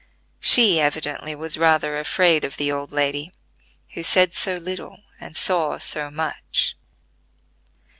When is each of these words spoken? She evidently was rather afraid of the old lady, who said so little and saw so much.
She 0.39 0.79
evidently 0.79 1.35
was 1.35 1.59
rather 1.59 1.95
afraid 1.99 2.43
of 2.43 2.57
the 2.57 2.71
old 2.71 2.91
lady, 2.91 3.31
who 3.93 4.01
said 4.01 4.33
so 4.33 4.57
little 4.57 5.03
and 5.19 5.37
saw 5.37 5.77
so 5.77 6.09
much. 6.09 6.75